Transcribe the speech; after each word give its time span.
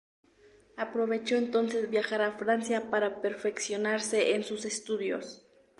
Aprovechó 0.77 1.35
entonces 1.35 1.87
viajar 1.91 2.23
a 2.23 2.31
Francia 2.31 2.89
para 2.89 3.21
perfeccionarse 3.21 4.33
en 4.33 4.43
sus 4.43 4.65
estudios. 4.65 5.45